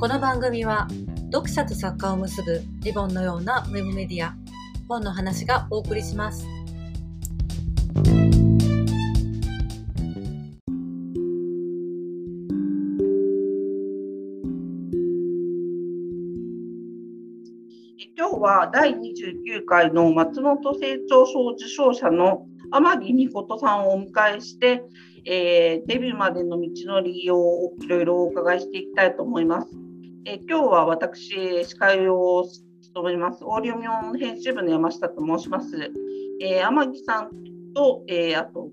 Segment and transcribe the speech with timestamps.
[0.00, 0.88] この番組は
[1.30, 4.34] 読者と作家を結ぶリボンのようなウェブメディア
[4.88, 6.46] 本の話がお送りします。
[18.16, 24.82] 今日は第29回の松本清張賞受賞者の天城美琴さんをお迎えして、
[25.26, 29.89] えー、デビューまでの道のりをいろいろお伺いしていきたいと思います。
[30.26, 32.44] え、今日は私、司会を
[32.82, 35.92] 務めます、オーリオミョン編集部の山下と申します。
[36.42, 37.30] えー、天城さん
[37.74, 38.68] と、えあと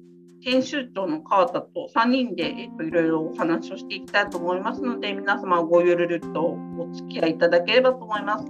[0.48, 8.46] 編集長の川田と3人で、えーと、いろいろお話をしていきたいと思いますので、皆様ごゆるるとお付き合いいただければと思います。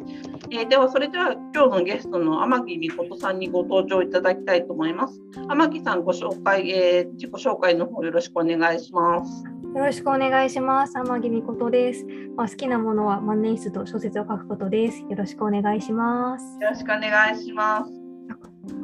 [0.52, 5.20] えー、では、それでは今日のゲストの天城美琴さんにご登場いただきたいと思います。
[5.50, 9.44] 天城さん、ご紹介、えー、自己紹介の方よろしくお願いします。
[9.76, 10.94] よろしくお願いします。
[10.94, 12.06] 天城美琴です。
[12.36, 15.02] まあ、好きなものは万年筆と小説を書くことです。
[15.02, 16.60] よろしくお願いします。
[16.62, 18.07] よろしくお願いします。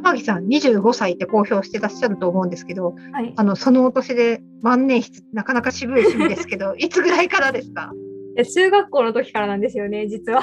[0.04, 7.92] 天城さん25歳って公表してらっしゃると思うんですけど、はい、あのそのお年で万年筆なかなか渋い趣味ですけどいつぐらいからですか？
[8.54, 10.42] 中学校の時からなんですよね実は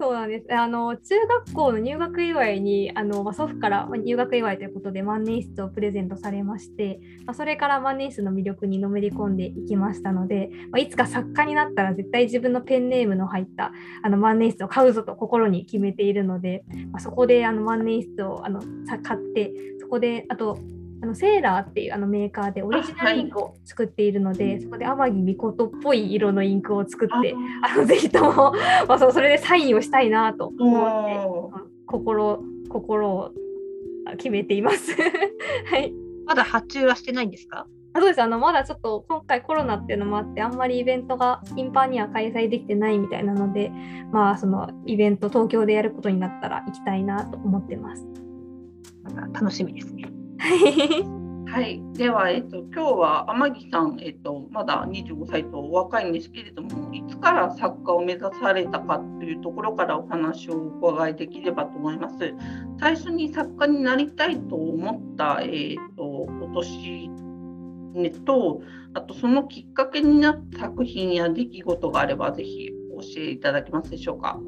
[0.00, 0.52] そうなんです。
[0.52, 18.60] あの中学校の入学祝いにあの、まあ、祖父から入学祝いということで万年筆をプレゼントされまして、まあ、それから万年筆の魅力にのめり込んでいきましたので、まあ、いつか作家になったら絶対自分のペンネームの入ったあの万年筆を買うぞと心に決めているので、まあ、そこであの万年筆をあの
[19.02, 20.58] 買ってそこであと
[21.02, 28.52] あのセーラーっていうあのメーカーでオリジナルインクを作っているので、はい、そこで天城美琴っぽい色のインクを作ってあのぜひとも、
[28.88, 33.32] まあ、それでサインをしたいなと思って心心を
[34.16, 34.92] 決めています。
[35.70, 35.92] はい、
[36.24, 37.66] まだ発注はしてないんですか？
[37.94, 38.22] あそうです。
[38.22, 43.70] あのまだちょっと今回コロナっていうのもあってあんまりイベントが頻繁には開催できてないみたいなので
[44.12, 48.06] まあそのイベント東京でやることになったら行きたいなと思ってます。
[49.32, 50.21] 楽しみですね。
[50.42, 62.34] はい、では、えっと、今日は天城さん、えっと、まだ25歳とお若いんですけれども、いつから作家を目指されたかというところからお話をお伺いできればと思います。
[62.80, 67.08] 最初に作家になりたいと思った、えっと、お年、
[67.94, 68.62] ね、と、
[68.94, 74.40] あとそのきっかけになった作品や出来事があれば、ぜひ教えていただけますでしょうか？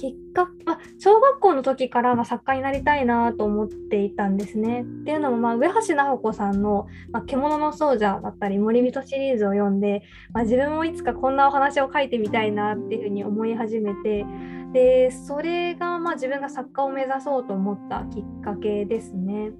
[0.00, 4.80] 結果、まあ、小学校の時からま作家になりたいなと思っていたんですね。
[4.80, 10.02] っていうのも、まあ、上橋菜穂子さんの「まあ、獣の奏者」だったり森人シリーズを読んで、
[10.32, 14.24] まあ、自分もいつかこんなお話を書いてみたいなっていうふうに思い始めて
[14.72, 19.50] でそれがまあ自分が作家を目指そうと思ったきっかけですね。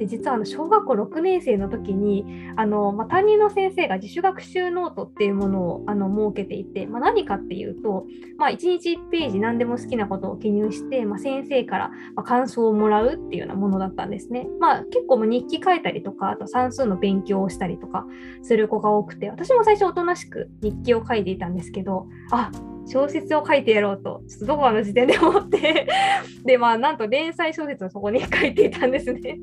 [0.00, 2.24] で実はあの小学校6年生の時に
[2.56, 8.06] あの、まあ、担任の先生が自主学習ノートっていうものをあの設けていて、まあ、何かっていうと、
[8.38, 11.90] まあ、1日1ページ何でも好きなことを記入して、まあ、先生から
[12.24, 14.46] 感想をもらうっていうようなものだったんですね。
[14.58, 18.06] まあ、結構も日記書いたりとかあと算数の勉強をしたりとか
[18.42, 22.50] する子が多くて私も最初おとなしく日記を書いていたんですけどあ
[22.90, 25.86] 小説を書いてやろうと、ちょっとどこかの時点で思って
[26.44, 29.38] で、まあ、なんと連載小説をそこに書いていたんですね。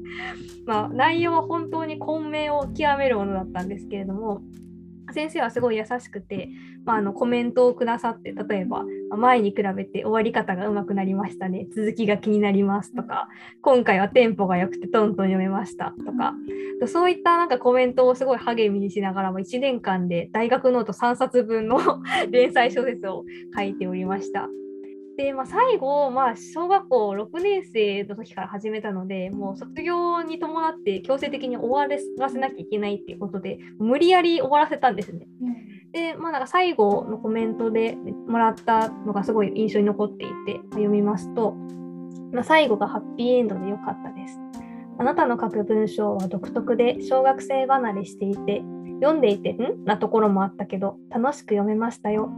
[0.66, 4.42] まあ、内容は本当に混迷を極めるものだったんですけれども、
[5.14, 6.50] 先生はすごい優しくて、
[6.86, 8.84] まあ、あのコメントをくださって例えば
[9.18, 13.28] 前に比べて終わり方がうまくなりましたね続きが気になりますとか
[13.62, 16.34] 今回はテンポが良くてトントン読めましたとか
[16.88, 21.80] そういったなんかコメントをすごい励みにしながらも1年間で大学ノート3冊分の
[22.30, 23.26] 連載小説を
[23.56, 24.50] 書いておりました。
[25.18, 31.88] で、まあ、最後、まあ、小学校6年生の時から始めたので、もう卒業に伴って強制的に終わ
[32.20, 35.28] らせなきゃいけないっていうことで、無理やり終わらせたんですね。
[35.42, 37.98] うん、で、まあ、なんか最後のコメントで
[38.28, 41.54] もらったのがすごい印象に残っていて、読みますと、
[42.32, 44.40] まあ、最後がハッピーエンドで良かったです。
[45.00, 48.62] あなたの書く文章は独特で小学生離れしていて、
[49.02, 49.84] 読んでいてん？
[49.86, 52.30] なところもあったけど、楽しく読めましたよ。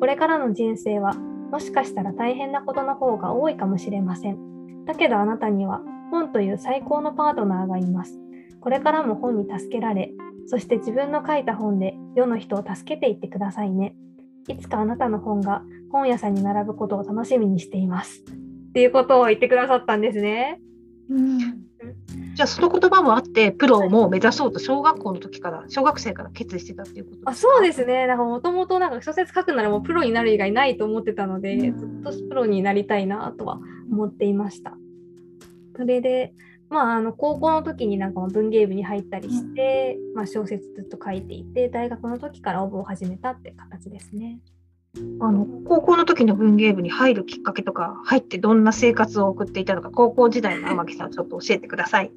[0.00, 1.14] これからの人生は
[1.54, 4.84] もしかしたら大変なことの方が多いかもしれません。
[4.86, 8.18] だけどあなたには本という最高のパートナーがいます。
[8.60, 10.10] これからも本に助けられ、
[10.48, 13.94] そして自分の書いた本で世の人を助けていってくださいね。
[14.48, 15.62] いつかあなたの本が
[15.92, 18.24] 本屋さんに並ぶことを楽しみにしています。
[18.70, 20.60] っていうことを言ってくださったんですね。
[21.08, 21.38] うん
[22.34, 33.60] じゃあその言葉もあってプロも目指そうと小学校の時から小学生から決意してたっていうことあそうですねなんかもともと小説書くならもうプロになる以外ないと思ってたので、うん、ずっとプロになりたいなとは
[33.90, 34.76] 思っていました。
[35.76, 36.32] それで
[36.70, 44.40] まあ、あの高校の時になんか文芸部に入ったりして、うん、まあ、小説ずっと書いていて大学の時から応募を始めたって形ですね。
[45.20, 52.12] あの高校の時の文芸部に入るきっかけとか入ってどんな生活を送っていたのか高校時代の天木さんちょっと教えてください。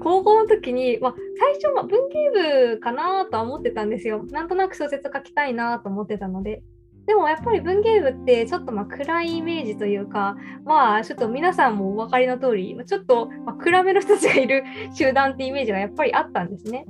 [0.00, 2.30] 高校の時に、まあ、最初は文芸
[2.74, 4.24] 部かなとは思ってたんですよ。
[4.30, 6.62] なんとなく小説書きたいなと思ってたので。
[7.06, 14.64] でもやっぱり文芸部ってちょっとまあ暗いイメージというかまあちょっと皆さんもお分かりの通りちょっとま暗めの人たちがいる
[14.94, 16.86] 集団ってイメージがやっぱりあったんですね。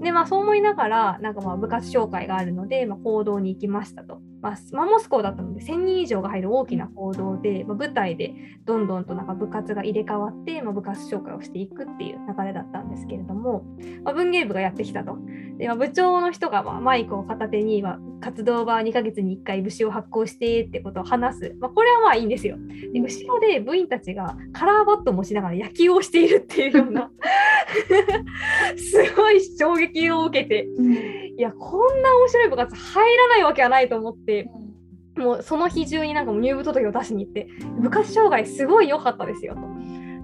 [0.00, 4.20] でまあそう思いながらなんかまあ部活紹介があるので、まあ、行動に行きましたと。
[4.42, 8.34] まあ、マンモス校だったので1000人以上が入る大きな行動で、まあ、舞台で
[8.64, 13.64] どんどんとなんか部活が入れ替わって、まあ、部活紹介をしていくっていう流れだったんですけれども、
[14.04, 15.16] まあ、文芸部がやってきたと。
[15.58, 22.58] でまあ、部長の人がまあマイクを片手に、まあ、活動は2ヶ月に1回部誌を発行してってことを話す、まあ、これはまあいいんですよ。
[22.92, 27.10] で後ろで部員たちがカラーバットを持ちながら野球をしているっていうような
[28.76, 30.68] すごい衝撃を受けて、
[31.38, 34.25] いやこんな面白い部活入らないわけはないと思って。
[35.16, 37.48] もうその日中になんか入部届を出しに行って
[37.80, 39.60] 部活障害すごい良かったですよと。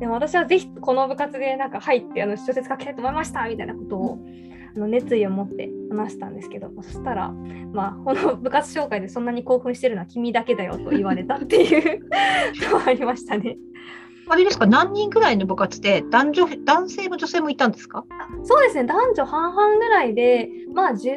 [0.00, 4.19] でも私はぜひこの部活でなんか入ってあの小説書きたいと思いましたみたいなことを
[4.75, 12.00] あの熱意を持って話したんですけどそしたら、まあ、この部活紹介でそんなに興奮してるのは君だけだよと言われたっていう
[12.70, 13.56] のはありましたね。
[14.28, 14.66] あれですか？
[14.66, 18.04] 何人ぐらいの部活で男女男性も女性もいたんですか？
[18.43, 21.12] そうですね男女半々ぐらいでまあ十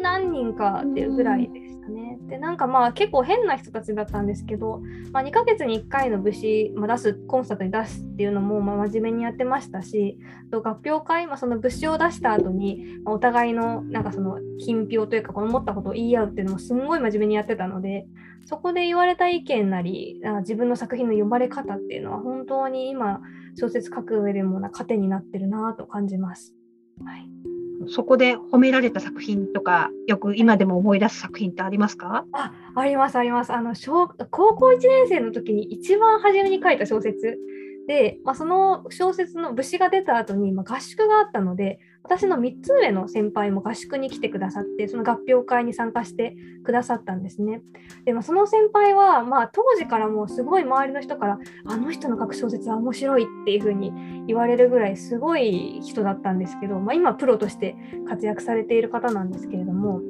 [0.00, 4.80] 何人かっていうぐらいでねでなんかまあ結構変な人たちだったんですけど、
[5.12, 10.18] まあ、2ヶ月に1回の武士、まあ、出すコンサートに出すっていうのもまあ真面目にやってましたし
[10.50, 18.06] と合評会、まあ、その武士を出した後に、ま、お互いのなんかその品評というかこの思ったことを言い合うっていうのもすんごい真面目にやってたので
[18.46, 23.20] そこで言われた意見なりなんか自分の作品の読まれ方っていうのは本当に今
[23.58, 26.54] 小説書く上でもな糧になってるなと感じます。
[27.04, 27.55] はい
[27.88, 32.24] そこで褒められた作品とか、よく今でも思い出す作品ってありますか？
[32.32, 33.52] ああります、あります。
[33.52, 37.38] あの小高校1年生の時に一番初めに書いた小説
[37.86, 47.62] で、まあ、その小説の武士が出た後に、まあ、合宿があったので、私の3つ上の先輩も合宿に来てくださって、その合評会に参加してくださったんですね。
[48.04, 53.92] で、まあ、その先輩は、まあ、当時からもうすごい周りの人から、あの人の書く小説は面白いっていうふうに
[54.26, 57.76] 言われるぐらいすごい人だったんですけど、まあ、今プロとして
[58.08, 60.00] 活躍されている方なんですけれども、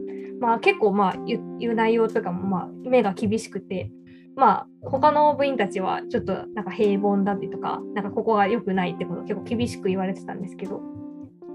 [0.41, 1.41] まあ、結構まあ言
[1.71, 3.91] う内容とかもまあ目が厳しくて、
[4.37, 10.83] まあ、他の部員たちはちょっとなんか平凡だってとか、なんかここが良くないってこと結構厳しく言われてたんですけど、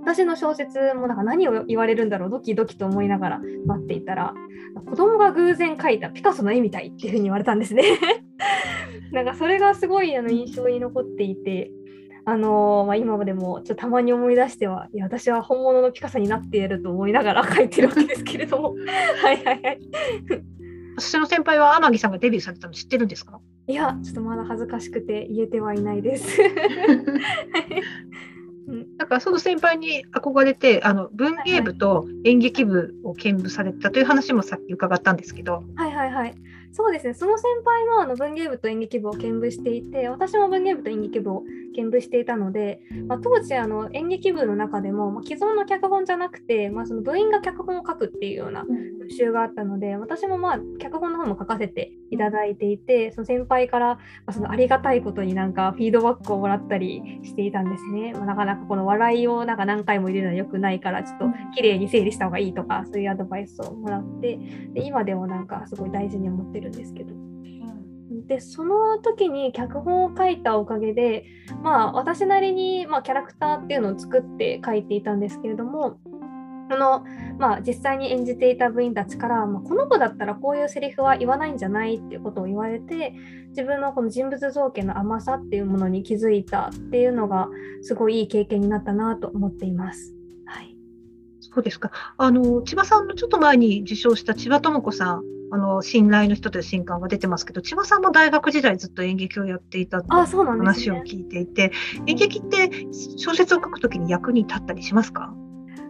[0.02, 4.34] 私の小説もなんか何を言われるんだろう、ドキドキと思いながら待っていたら、
[4.90, 7.84] 子供が偶然描いたピカソの絵みたいっていうふうに言われたんですね
[9.12, 11.72] なんかそれがすごいあの印象に残っていて、
[12.26, 18.76] あのー、まあ、今までもちょっとたまに思い出しては、いや、私は本物のピカソになっていると思いながら書いてるわけですけれども。
[19.22, 19.80] はいはいはい。
[20.98, 23.40] 私の先輩は天城さんがデビューされたの知ってるんですか？
[23.68, 26.42] いや、ちょっとまだ恥ずかしくて言えてはいないです。
[28.98, 35.64] だからその先輩に憧れてあの文芸部と演劇部を兼務されたという話もさっき伺ったんですけど。
[35.76, 36.36] はいはいはい。
[36.72, 58.14] そうですね、その先輩もあの文芸部と演劇部を兼務していて、私も文芸部と演劇部を兼務していたので、まあ、当時あの演劇部の中でも、まあ、既存の脚本じゃなくて、まあ、その部員が脚本を書くっていうような募集があったので、私もまあ脚本の方も書かせていただいていて、その先輩から、まあ、そのありがたいことになんかフィードバックをもらったりしていたんですね。
[58.14, 61.26] まあ、なかなかこの笑いをなんか何回も入れるのは良くないから、ちょっと
[61.56, 64.38] 綺麗に整理した方がいいとか、そういうアドバイスをもらって、
[64.74, 67.14] で今でもなんかすごい大事に思ってるんですけど。
[68.28, 71.26] でその時に脚本を書いたおかげで、
[71.62, 75.98] まあ、私なりに、まあ、キャラクターっていうのを作って書いていたんですけれども
[76.72, 77.06] その、
[77.38, 83.14] まあ、実際に演じていた部員たちから、まあ、この子だったらこういうセリフは言わないんじゃないっていうことを言われて
[83.50, 87.50] 自分のこの人物造形の甘さっていうものに気づいたっていうのが
[87.82, 90.16] すごいいい経験になったなと思っています。
[90.46, 90.78] はい、
[91.42, 101.74] そうですかあの千葉さんのちょっと前に受賞した千葉智子さんあの信頼の人という新刊が出てますけど千葉さんも大学時代ずっと演劇をやっていたって話を聞いていて、ね、
[102.08, 102.72] 演劇って
[103.18, 105.34] 小説を書くときに役に立ったりしますか？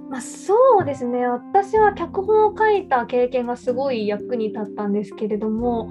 [0.10, 1.26] まあ、そうですね。
[1.26, 5.90] 私は脚本を書いた経験がすごい役に立ったんですけれども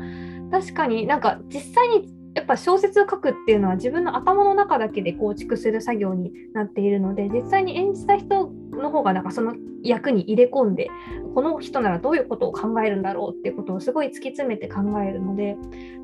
[0.51, 10.89] 確かになんか実際にやっぱ小説を書くっていうのは自分の頭の中だけで構築する作業になっているので実際に演じた人の方がなんかその役に入れ込んで
[11.35, 15.57] この人ならどういうことを考えるんだろうっていうことをすごい突き詰めて考えるので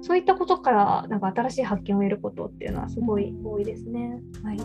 [0.02, 4.20] そういったことからなんか新しい発見を得ることっていうのはすごい多いですね。
[4.42, 4.58] はい。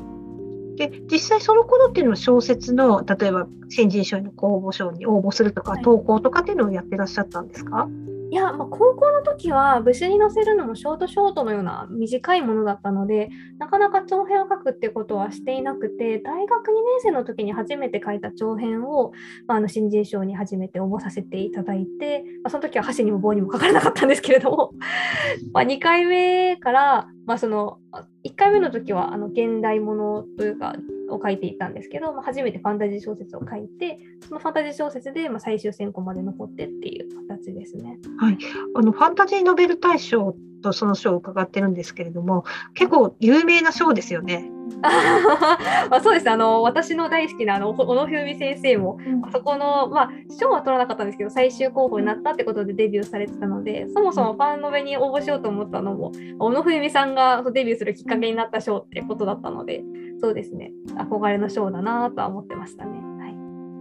[0.78, 7.88] で実際その頃っていうのは小説の例えば新人賞の公募賞に応募するとか、投稿とかっていうのをやってらっしゃったんですか？
[8.32, 19.12] いや、まあ、高校の時は部首に載せるのもショートショートのような短いものだったのでなかなか長編を書くってことはしていなくて大学2年生の時に初めて書いた長編を、
[19.48, 24.72] まあ、あの新人賞に初めて応募させていただいて、まあ、その時は箸にも棒にも書かれなかったんですけれども
[25.52, 27.80] ま2回目から、まあ、その
[28.24, 30.76] 1回目の時はあの現代ものというか
[31.10, 37.98] を書いていたんですけど、まあ、初めてファンタジー小説を書いてそのファンタジー小説でまあ最終選考まで残ってっていう形ですね。
[38.18, 38.38] はい、
[38.76, 44.50] あのファンタジーノベル大賞とその賞を伺ってるんですけれども結構有名な賞ですよね。
[45.90, 59.84] まあそうですあの私の大好きなあの小野冬美先生も、うん、そこの、まあ、賞は取らなかったんですけど最終候補になったってことでデビューされてたのでそもそもファンノベに応募しようと思ったのも小野冬美さんがデビューするきっかけになった賞ってことだったので
[60.22, 60.72] そうですね。
[60.96, 62.92] 憧れの賞だなとは思ってましたね。
[62.92, 63.36] はい、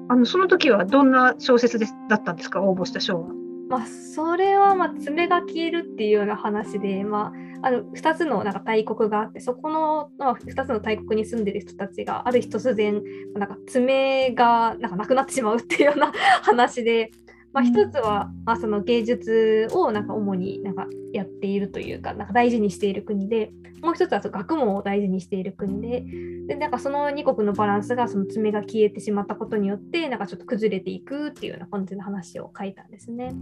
[0.09, 2.62] あのその時はどんな小説でだったんですか？
[2.62, 3.28] 応募した賞は。
[3.70, 13.00] まあ、それはまあ爪が消えるっていうような話で、まあ、あの2つのなんか大国があってそこの、まあ、2つの大国に住んでる人たちがある日突然
[13.36, 16.12] なんか爪がなんかなくなってしまうっていうような
[16.42, 17.12] 話で、
[17.52, 26.04] まあ、一つは、まあ、その芸術をなんか主になんかやっているというかなんか大事にしている国でもう一つは学問を大事にしている国で
[26.49, 33.34] でなんかその2国のバランスがその爪が消えてしまったことによってなんかちょっと崩れていくっていうような感じの話を書いたんですね。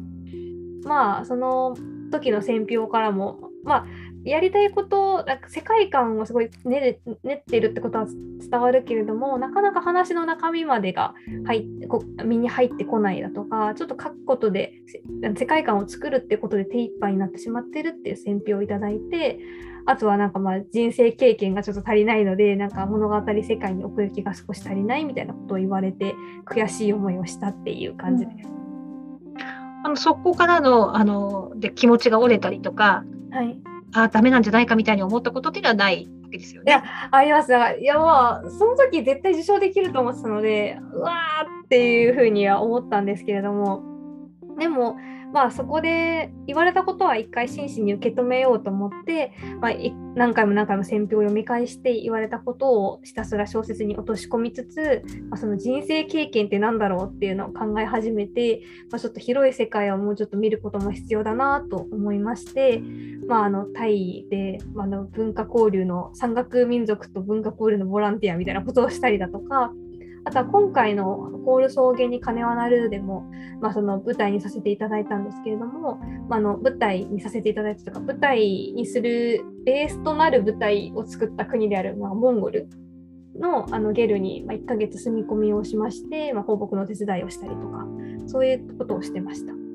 [0.84, 1.76] まあその
[2.10, 3.86] 時の選評からもまあ
[4.24, 11.14] やりたいことなんか世界観をすごい練練ってるってことは伝わるけれどもなかなか話の中身までが
[11.46, 14.74] 入こ身に入ってこないだとかちょっと書くことで
[15.36, 19.38] 世界観を作るってことで手一杯になってしまってるっていう選評をいただいて
[19.88, 26.14] あとはなんかまあ人生経験がちょっと足りないのでなんか物語世界に送る気が少し足りないみたいなことを言われて
[26.44, 28.48] 悔しい思いをしたっていう感じです。
[28.48, 33.58] うん、あのそこからのあので気持ちが折れたりとか、はい、
[33.94, 36.70] あダメなんじゃないかみたいに思ったことっていうのはないわけですよね。
[36.70, 37.50] いやあります。
[37.80, 43.87] いやまあその時絶対受賞できると思ってたのでうわーっていうふうには思ったんですけれども
[44.58, 44.96] でも
[45.32, 49.72] まあそこで言われたことは一回真摯に受け止めようと思って、まあ、
[50.14, 62.80] 何回も何回も選評を読み返して言われたことをひたすら小説に落とし込みつつ、まあ、その人生経験って何だろうっていうのを考え始めて、まあ、ちょっと広い世界をもうちょっと見ることも必要だなと思いまして、
[63.26, 69.72] まあ、あのタイで、まあ、の文化交流の山岳民族と文化交流のボランティアみたいなことをしたりだとか
[70.28, 73.24] あとは今回の「コール草原に金はなる」でも、
[73.62, 78.40] まあ、その舞台にさせていただいたんですけれども、まあ、の舞台にさせていただいたとか舞台
[78.76, 82.68] にするベースとなる舞台を作った国である、まあ、モンゴル
[83.38, 87.86] のあのゲルに、1ヶ月住み込みをしまして、まあ、放牧の手伝いをしたりとか
[88.26, 89.67] そういうことをしてました。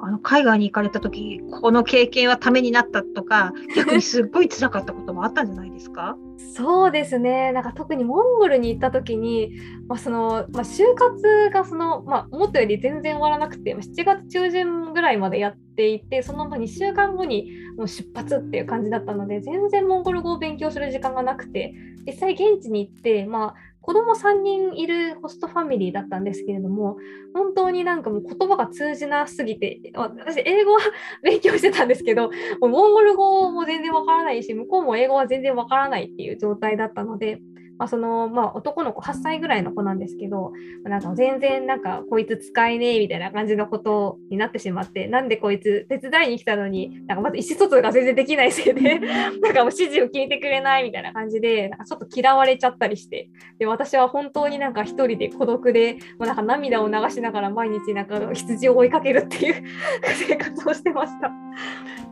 [0.00, 6.16] あの海外に行かれた時この経験はためになったとか逆にすっごい辛かったこともあったんじゃないですか？
[6.54, 7.52] そうですね。
[7.52, 9.52] なんか特にモンゴルに行った時に、
[9.88, 21.74] まあそのまあ、就活がその、まあ、思ったより全然終わらなくて7月中旬ぐらいまでやっていてその2週間後にもう出発っていう感じだったので全然モンゴル語を勉強する時間がなくて
[22.06, 26.96] 実際現地に行って、まあ、子供3人いるホストファミリーだったんですけれども、
[27.34, 30.80] 本当になんかもう言葉が通じなすぎて、私、英語は
[31.22, 32.30] 勉強してたんですけど、も
[32.62, 37.40] うモンゴル語も全然わからないし、向こうも英語は全然わからないっていう状態だったので、
[37.78, 40.52] まあ、その、まあ、男の子8歳ぐらいの子なんですけど、
[40.84, 48.98] なんか全然なんかこいつ使えねえみたいな感じのことになってしまって、なんでこいつ手伝いに来たのに、なんかまず意思疎通が全然できないせいで、
[49.40, 59.54] なんかもう指示を聞いてくれないみたいな感じで、なんかちょっと嫌われちゃったりして、で私は本当になんか一人で孤独で、もうなんか涙を流しながら毎日なんか羊を追いかけるっていう
[60.28, 61.30] 生活をしてました。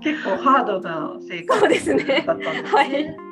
[0.00, 2.24] 結構ハードな生活だったんですね。
[2.64, 3.29] はい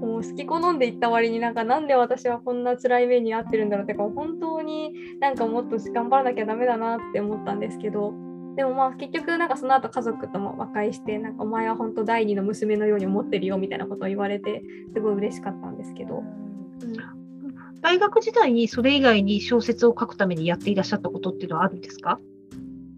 [0.00, 8.12] もう好き好んでいった割になんかなんで私はこんな辛い目に遭ってるんだろうってか本当になんかもっと頑張らなきゃダメだなって思ったんですけど。
[8.56, 16.18] でもまあ結局なんかその後家族とも和解してなんかお前は本当第二の娘のように思ってるよみたいなことを言われてすごい嬉しかったんですけど。
[16.18, 16.24] うん。
[17.80, 22.20] 大学時代にそれ以外に小説を書くためにやっていらっしゃったことっていうのはあるんですか？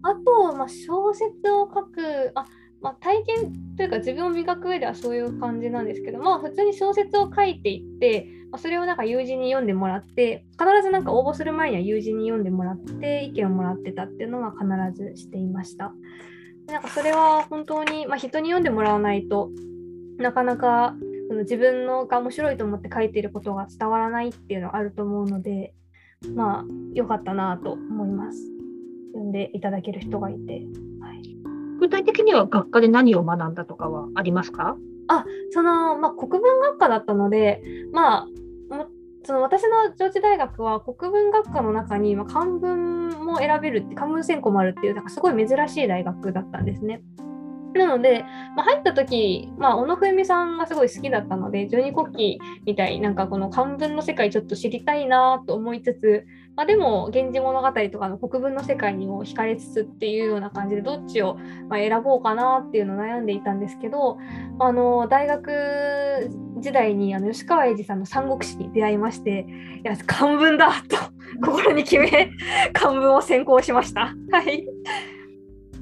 [0.01, 2.45] あと、まあ、小説を書くあ
[2.83, 14.67] まあ、体験というか自分を磨く上ではそういう感じなんですけど、まあ、普通に小説を書いていって、まあ、それをなんか友人に読んでもらって必ずなんか応募する前には友人に読んでもらって意見をもらってたっていうのは必
[15.01, 15.93] ずしていました。
[16.67, 19.49] なんかそれは本当に、まあ、人に読んでもらわないと
[20.17, 20.95] なかなか
[21.41, 25.73] 自分のが面白いと思って書いていることが伝わらないっていうのはあると思うので
[26.35, 28.39] まあ良かったなと思います。
[29.13, 30.61] 読んでいただける人がいて。
[31.01, 31.32] はい
[31.83, 34.77] 具体的には学科で何を学んだとかはありますか？
[35.09, 37.61] あその、まあ、国文学科だったので、
[37.91, 38.27] まあ、
[39.25, 47.01] その私の上智大学は国文学科の中に、ま、漢文も選べるって漢文専攻もあるっていうなんかすごい珍しい大学だったんですね。
[47.79, 48.23] なので、
[48.55, 52.17] まあ、入った時、まあ、小野冬美さんがすごい好きだったので十二国旗
[52.65, 56.25] みたいなんかこの漢文の世界ちょっと知りたいなと思いつつ、
[56.55, 61.37] まあ、でも「源氏物語」とかの国文の世界にも惹かれつつっていうような感じでどっちを
[61.69, 64.17] ま選ぼうかなっていうのを悩んでいたんですけど
[64.59, 69.45] あの大学時代にあの吉川英治さんの「三国志」に出会いまして
[69.83, 70.97] いや漢文だと
[71.43, 72.31] 心に決め
[72.73, 74.13] 漢文を専攻しました。
[74.31, 74.65] はい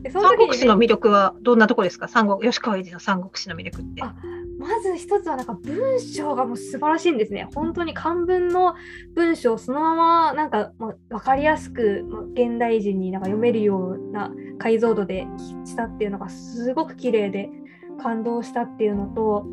[0.09, 2.07] その時三国志の魅力はどんなところですか？
[2.07, 4.01] 三国吉川英治の三国志の魅力って。
[4.01, 7.47] まず一つはなんか文章がもう素晴らしいんですね。
[7.55, 8.75] 本当に漢文の
[9.15, 15.25] 文章をそのままなんか分かりやすく現代人になんか読めるような解像度で
[15.65, 17.49] したっていうのがすごく綺麗で
[18.01, 19.47] 感動したっていうのと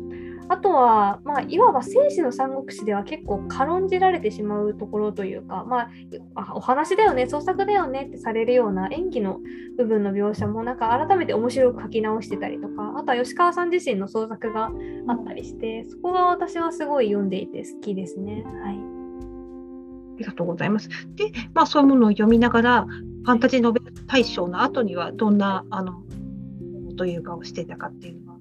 [0.49, 5.89] あとは、まあ、いわば生死の三国志では結構軽んじられてしまうところというか、ま
[6.35, 9.39] あ、お話だよね創作だよねってされるような演技の
[9.77, 14.71] 部分の描写もなんか改めて面白く書き直してたりとかあとは吉川さん自身の創作が
[15.07, 18.43] あったりしてそこが私はすごい読んでいて好きですね。
[18.63, 18.99] はい
[20.15, 20.89] ありがとうございます。
[21.15, 26.03] で、まあ、そういうものを読みながら、ファンタジーノベル大賞の後には、どんな、あの、
[26.97, 28.39] というかをしていたかっていうのは。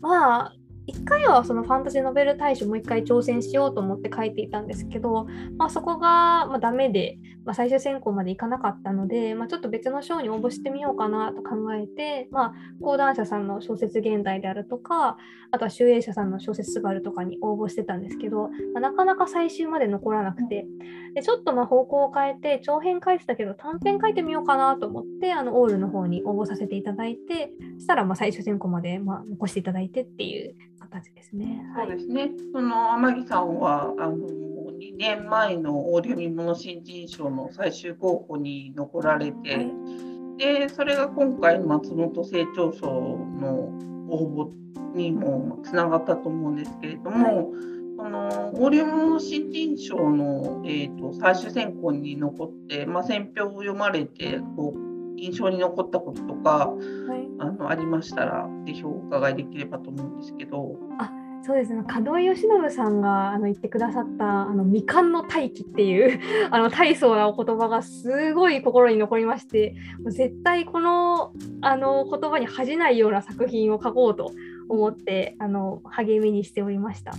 [0.00, 0.54] まあ、
[0.92, 15.16] 1回はそのファンタジーノベル大賞もう1回挑戦しようと思って書いていたんですけど、まあ、そこがまあダメで、まあ、最終選考までいかなかったので、まあ、ちょっと別の賞に応募してみようかなと考えて、まあ、講談社さんの小説現代であるとか
[15.50, 20.66] あとは集英社さんの小説すばるとかに応募してたんですけど、ま、なかなか最終まで残らなくて。
[21.14, 30.54] でちょっとま方向を変えて長編書いてたけど短編書いてみようかなと思ってあのオールの方に応募させていただいてそしたらまあ最終選考までまあ残していただいてっていう
[30.90, 31.62] 形ですね。
[31.76, 32.30] そうですね。
[32.52, 43.72] その天城さんはあの2年前のオーディオ見物新人賞の最終候補に残られて、はい、でそれが今回の松本清張賞の
[44.08, 44.50] 応
[44.92, 47.50] 募にもつながったと思うんですけれども。
[47.52, 54.89] はいそのオーディオの新人賞の、えーと、最終選考に残って、まあ、選評を読まれてこう
[55.20, 60.76] 印象に残ったこととか、はい、あのありましたらぜひお伺いできればと思うんですけど。
[60.98, 66.20] あそうですね門井義信さんがあの言ってくださった「あの未完の大気」っていう
[66.52, 69.74] あの大層なお言葉がすごい心に残りまして
[70.06, 74.32] 絶対このあの言葉に恥じないような作品を書こうと
[74.68, 77.12] 思ってあの励みにしておりました。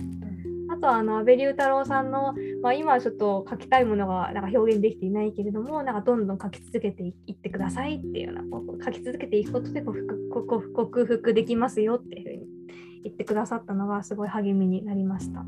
[0.82, 9.92] あとはあの安倍龍太郎さんの、まあ、今はちょっと書きたいものがなんか表現できていないけれどもなんかどんどん書き続けていってくださいっていうような書き続けていくことで克
[10.32, 12.46] 服克服できますよっていうふうに
[13.04, 15.40] 言ってくださったのがすごい励みになりました。
[15.40, 15.44] あ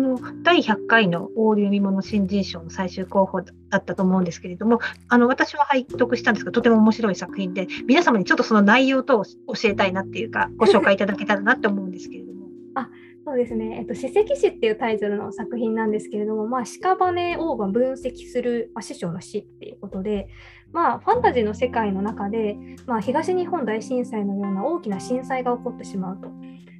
[0.00, 12.46] の第100回の大流見物新人賞の最終候補だったと思うんですけれどもあの私は拝読したんですがとても面白い作品で皆様にちょっとその内容と教えたいなっていうかご紹介いただけたらなって思うんですけれども。
[12.76, 12.88] あ
[13.30, 20.26] そうですね、えっと、史跡史っていうタイトルの作品なんですけれども、まあ、屍を分析する、まあ、師匠の死っていうことで、
[20.72, 26.28] まあ、ファンタジーの世界の中で、まあ、東日本大震災のような大きな震災が起こってしまうと。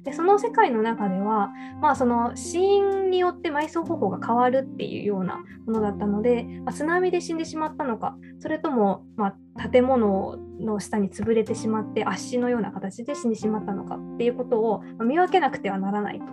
[0.03, 16.25] でその世界の中では、まあ、その死因によって埋葬方法が変わるっていうようなものだったので、まあ、津波で死んでしまったのかそれとも、まあ、建物の下に潰れてしまって圧死のような形で死んでしまったのかっていうことを見分けなくてはならないと。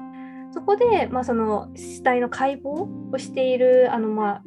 [0.51, 2.69] そこで、まあ、その死体の解剖
[3.13, 4.43] をしているあの、まあ、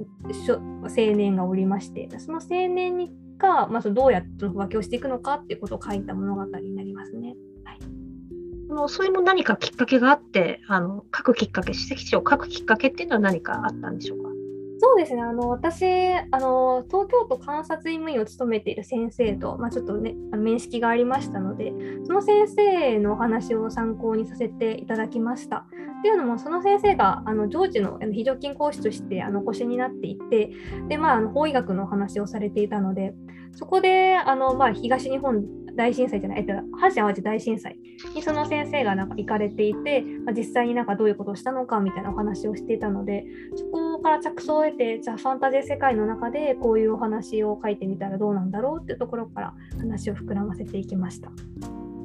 [0.84, 7.36] 青年がおりましてその青年にが、まあ、そのどうやって浮気をしていくのかっていうことを書いた物語になりますね。
[8.72, 14.30] のそれも何かきっかけがあってあの書くきっかけ史跡地を書くきっかけっていうのは何かあったんでしょうか？
[14.84, 21.72] そうですねあの私あの東京都監察医務院を務めている先生と、まあ、ちょっとね面識がありましたので
[22.04, 25.68] その先生のお話を参考にさせていただきました。
[26.00, 30.50] っていうのもその先生があの常時の非常勤講師としてあの講師になっていて
[30.90, 33.14] で、まあ、あの法医学のお話をされていたので
[33.52, 37.78] そこであの、まあ、東日本大震災じゃない、えっと、阪神・淡路大震災
[38.16, 51.32] にその先生がなんか行かれていて、まあ、実際になんかどういうことをしたのかみたいなお話をしていたのでそこから着想を得てじゃあファンタジー世界の中でこういうお話を書いてみたらどうなんだろうっていうところから話を膨らませていきました。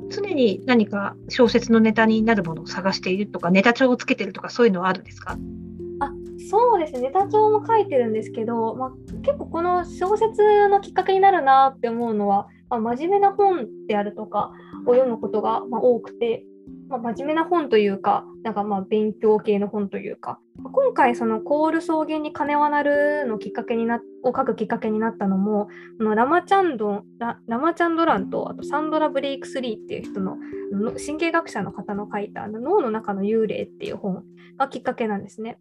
[0.09, 5.37] 常に何か小説のネタになるものを探しているとかネタ帳をつけてるとかそういうのはあるんですか？
[5.99, 6.13] あ
[6.49, 14.53] そうですねネタ帳も書いてるんですけど、まあ、結構この小説のきっかけになるなって思うのはまあ、真面目な本であるとか
[14.87, 16.45] を読むことがま多くて、
[16.89, 20.39] まあ、真面目な本というか、なんかまあ勉強系の本というか、
[20.73, 30.37] 今回そのコール草原に金は鳴るのきっかけになを書くきっかけになったのも、このラマチャンドララマチャンドランとあとサンドラ・ブレイクスリーっていう人の
[31.05, 34.25] 神経学者の方の書いた脳の中の幽霊っていう本
[34.57, 35.59] がきっかけなんですね。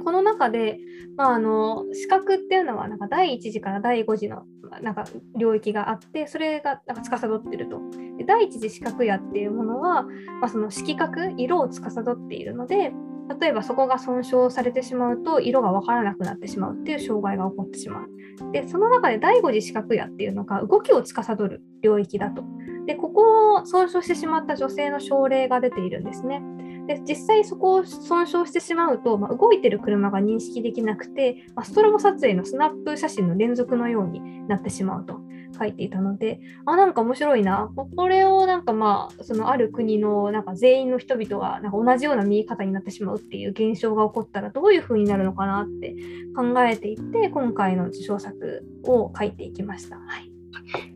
[0.00, 0.78] この中で、
[1.16, 4.44] まあ、あの視覚っていうのはなんか第1次から第5次の
[4.82, 5.04] なんか
[5.38, 7.80] 領域があってそれがなんか司ってると
[8.18, 10.10] で第1次視覚野っていうものは、ま
[10.46, 12.92] あ、その色覚色を司っているので
[13.40, 18.08] 例えばそこが損傷されてしまうと色が分からなくなってしまうっていう障害が起こってしまう。
[18.52, 22.42] でその中で第5次視覚野っていうのが動きを司る領域だと。
[22.86, 26.42] でここを損傷してしまった女性の症例が出ているんですね。
[26.86, 35.20] で実際そこを損傷してしまうと、まあ、動いてる車が認識できなくて、まあ、ストロボ撮影のスナップ写真の連続のようになってしまうと
[35.58, 45.94] 書いていたのであなんか面白いなこれをなんかまあそのある国のなんか全員の人々がなんか同じような見え方になってしまうっていう現象が起こったらどういう風になるのかなって
[46.36, 49.96] 考えていって今回の受賞作を書いていきました。
[49.96, 50.30] はい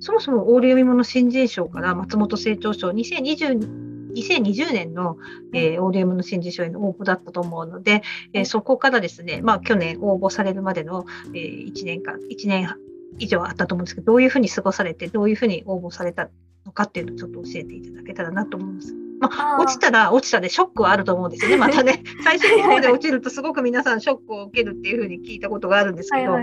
[0.01, 5.17] そもそもオール読み物新人賞から松本清張賞2020 2020年の、
[5.53, 12.75] えー、ODM の新人賞への応募だったと思うので、えー、そこからですね、まあ、去年応募されるまでの、えー、1年間、1年
[13.19, 16.31] 以上あったと思うんですけど、どういうふうに過ごされて、どういうふうに応募された
[16.65, 18.95] のかっていうのをちょっと教えていただけたらなと思います。
[19.21, 22.03] まあ、落ちたら落ちたでショックはあると思うんですよね、 またね。
[22.23, 26.37] 最初の方で落ちるとすごく皆さんショックを受けるっていうふうに聞いたことがあるんですけど、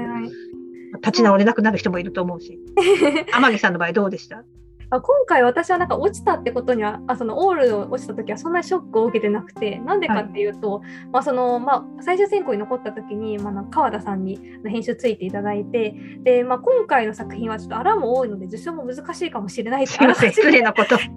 [1.01, 2.59] 立ち直れなくなる人もいると思うし。
[3.31, 4.43] 天城さんの場合どうでした？
[4.89, 19.97] あ今回私はなんか落ちたってことにはあそのオールを落ちた時はそんなショックを受けてなくてなんでかっていうと、はい、まあそのまあ、最終選考に残った時に、まあ、川田さんに編集ついていただいてで、まあ、今回の作品はちょっとあらも多いので受賞も難しいかもしれないって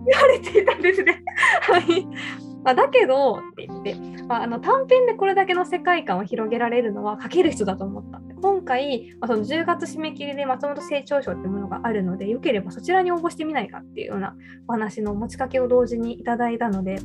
[0.06, 1.22] 言われていたんですね。
[1.60, 2.08] はい
[2.68, 8.20] まあ、だけどって言って、まあ、あの短編でこれだけの世界観を広げられるのは書ける人だと思った。
[8.42, 14.36] 今回、まあ、その10月締め切りで松本清張賞っていうものがあるので、よければそちらに応募してみないかっていうような
[14.68, 16.98] お話の持ちかけを同時にいただいたので、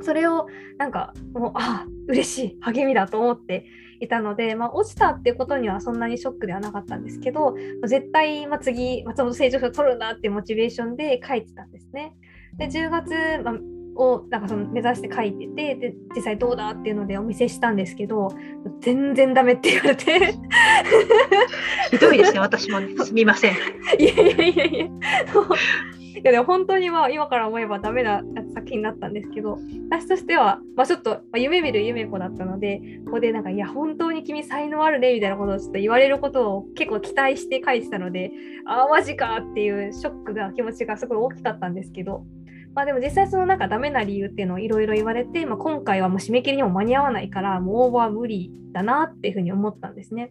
[0.00, 0.46] それを
[0.78, 3.66] なんかもうああ嬉しい励みだと思って
[4.00, 7.54] いたので、まあ、落ちたっていうことにはそんなにショックではなかったんですけど
[7.86, 12.14] 絶対、まあ、次松本清張賞取るんだってモチベーションで書いてたんですね。
[12.56, 13.10] で10月、
[13.44, 13.54] まあ、
[13.96, 18.30] をなんかその目指して書いててで実際どうだっていうのでお見せしたんですけど
[18.80, 20.34] 全然ダメって言われて。
[21.90, 23.52] ひどいですね私も、すみません。
[23.98, 24.86] いやいやいやいや。
[26.16, 28.22] いやでも本当には今から思えばダメな
[28.54, 29.58] 作品だったんですけど
[29.90, 38.30] 私としては、まあ、ちょっと、まあ、夢見る夢子だったのでここでなんかいや本当に君才能あるねみたいなことをちょっと言われることを結構期待して書いてたので
[38.64, 42.24] ああマジかっていうショックが気持ちがすごい大きかったんですけど
[42.76, 50.30] まあ、でも実際そのなんかダメな理由っていうのをいろいろ言われて、まあ、今回はもう締め切りにも間に合わないからもう応募は無理だなっていうふうに思ったんですね。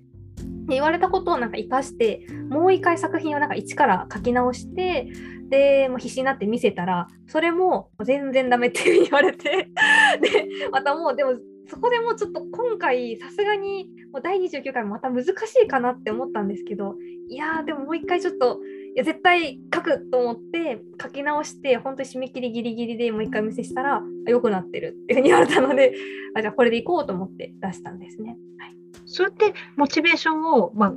[0.68, 5.08] で言われたことをなんか生かしてもう一回作品をなんか一から書き直して
[5.50, 9.70] でもう必死になって見せたらそれも全然ダメっていうふうに言われて
[10.22, 11.34] でまたもうでも
[11.68, 15.32] そこでもうちょっと今回さすがにもう第29回もまた難し
[15.64, 16.96] いかなって思ったんですけど
[17.28, 18.60] いやーでももう一回ちょっと
[18.96, 25.94] や絶対書くと思って書き直して本当に締め切りギリギリでもう一回見せしたら良くなってるっていうふうに言われたので
[26.36, 28.38] あじゃあこれでいこうと思って出したんですね。
[28.58, 30.94] はい、そうやってモチベーションを、まあ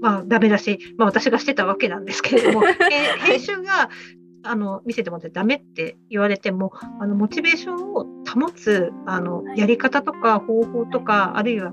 [0.00, 2.62] まあ、ダメだし、まあ、私がしてたわけなんですけれども、
[3.20, 3.90] 編集が
[4.42, 11.72] あの見せてもらってダメって言われてもあのモチベーションを保つあのやり方とか方法とかあるいは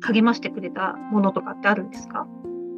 [0.00, 2.26] 励ましてくれたものとかってあるんですか？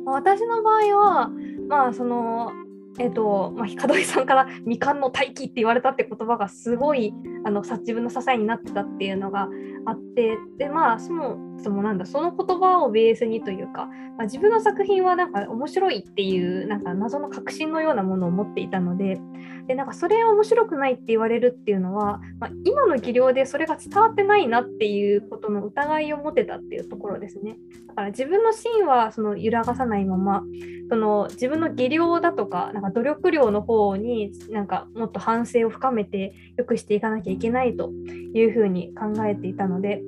[0.04, 1.30] 私の場合は
[1.68, 2.52] まあその
[2.98, 9.48] えーとまあ、門井さんから未完の待機って言われたって言葉がすごいあの自分の支えになってたっていうのが
[9.86, 19.20] あってでまあそのそのなんだその言葉をベースにというか、まあ、自分の作品はなんか面白いっていうなんか謎の確信のようなものを持っていたので
[19.66, 27.56] でなんかそれ面白くないって言われるっていうのは、まあ、今の技量でそれが伝わってないなっていうことの疑いを持てたっていうところですね。
[27.88, 30.42] だから自分の芯はその揺らがさないまま
[30.88, 37.90] その自分の技量だとかなんか努力量の方になんかもっと反省を深めて良くしていかなきゃいけないと
[38.34, 40.02] いうふうに考えていたので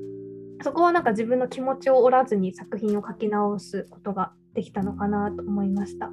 [0.63, 6.11] そこはなんか自分の気持ちを折らずに作品を書き直すことができたのかなと思いました。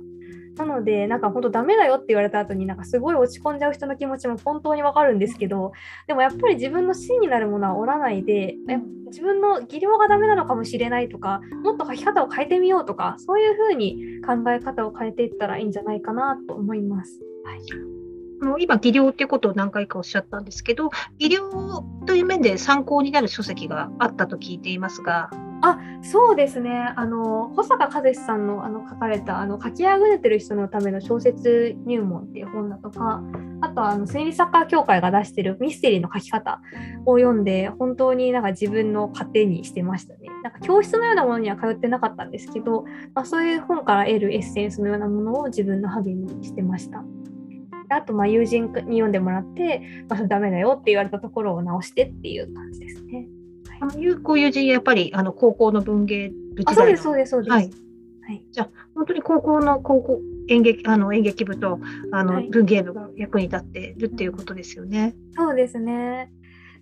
[0.58, 5.72] なので、なんか本当ダメだよって言われた後に、なんかすごい落ち込んじゃう人の気持ちも本当にわかるんですけど、
[6.08, 8.58] でもやっぱり自分の芯になるものは折らないで、
[9.08, 17.20] 自分の技量がダメなのかもしれないとか、もっと書き方を変えてみようとか、そういうふうに考え方を変えていったらいいんじゃないかなと思います。
[17.46, 18.01] はい
[18.42, 21.50] の今、技量っていうことを何回かおっしゃったんですけど、技量
[22.06, 25.30] という面で参考になる書籍があったと聞いていますが。
[25.64, 33.22] あそうですねあの保坂和志さんのあの書かれたあの書きあぐれてる人のための小説入門っていう本だとか
[33.62, 36.62] あとあの推理サッカー協会が出してるミステリーの書き方
[37.06, 47.04] を読んで本当になんか自分の糧にしてましたねなんか教室のようなものには通ってなかったんですけど、まあ、そういう本から得るエッセンスのようなものを自分の励みにしてました。
[47.92, 53.28] あとまあ友人に読んでもらって、まあ、ダメだよって言われたところを直してっていう感じですね。
[53.80, 57.52] はい、こういう友人やっぱりあの高校の文芸部時代そうですそうですそうです。
[57.52, 57.72] はい。
[58.24, 61.80] はい、じゃあ本当に高校の高校演劇あの演劇部と
[62.12, 65.16] あの、はい、文芸部が役に立ってるっていうことですよね。
[65.36, 66.32] そうですね。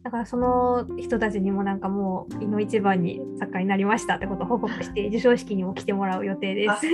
[0.03, 6.87] だからその人たちにもなんかもう、いの一番に作家になりましたってことを報告して、授賞式にも来てもらう予定です。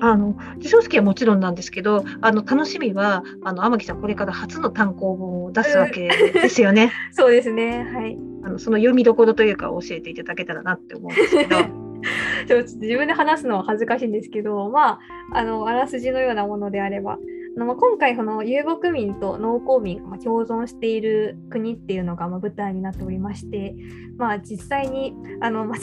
[0.00, 6.92] あ の授賞式はもちろんなんですけど、あの楽しみは、あの天木さん、これから初の単行本を出すわけですよね。
[7.10, 7.90] そうですね。
[7.94, 8.18] はい。
[8.44, 11.56] あのその読みどころというか、教えていただけたらなって思うんですけど。
[12.46, 14.98] ちょっと自分で話すのは恥ずかしいんですけど、ま
[15.32, 17.18] あ、あのあらすじのようなものであれば、
[17.56, 23.76] 今回この遊牧民と農耕民が共存している国っていうのが舞台になっておりまして、
[24.18, 25.76] まあ、実際にあの、ま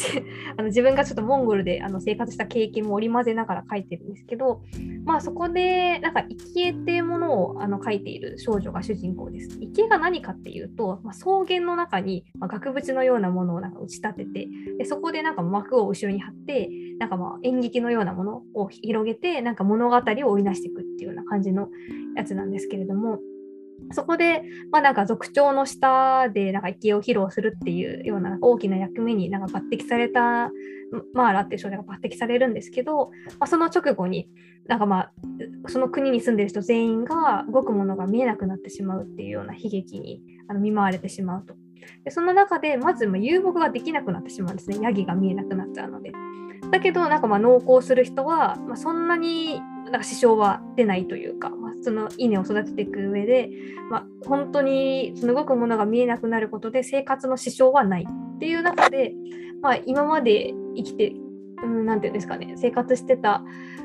[0.57, 4.62] あ 自分がちょっとモンゴルであの生活した経験も織り交ぜながら書いてるんですけど、
[5.05, 9.57] まあ、そこでなんか生き絵っていうものをあの書いている少女が主人公です。
[9.60, 21.69] 生き絵が何かっていうと、まあ、草原の中に、額縁のようなものをなんか打ち立ててでそこでなんか幕を後ろに貼ってなんかまあ演劇のようなものを広げてなんか物語を織りなしていくっていうような感じの
[22.15, 23.19] やつなんですけれども、
[23.91, 30.51] そこで、まあ、なんか族長の下でなんか生きを披露するっていうような大きな役目になんか抜擢された
[31.13, 33.07] マーラっていう少女が抜擢されるんですけど、
[33.39, 34.29] まあ、その直後に
[34.67, 35.11] なんかまあ
[35.67, 41.55] その国に住んでる人全員が動くものが見えなくなってしまうっていうような悲劇にあの見舞われてしまうと。
[42.03, 46.11] でその中でまず遊牧ができなくなってしまうんですねヤギが見えなくなっちゃうので。
[46.69, 49.59] だけどなんかまあ農耕する人は、まあ、そんなに
[49.91, 53.49] なんか支障は出ないというか、まあ、その稲を育てていく上で、
[53.89, 59.13] まあ、本当にその動くものが見えなくなることで生活の支障はないっていう中で、
[59.62, 61.13] まあ、今まで生きて
[61.62, 63.43] 何、うん、て言うんですかね生活してた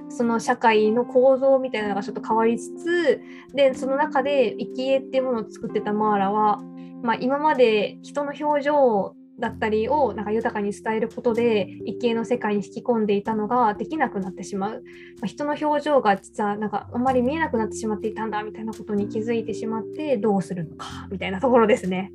[0.09, 3.21] その社会の構造みたいなのがちょっと変わりつつ
[3.53, 6.59] でその中で生き絵っていうものを作ってたマーラは、
[7.03, 22.13] まあ、今まで人の表情だったりをなんか豊かに伝えることで一見の世界に引き込んでいたのができなくなってしまう、まあ、人の表情が実はなんかあんまり見えなくなってしまっていたんだみたいなことに気づいてしまってどうするのかみたいなところですね。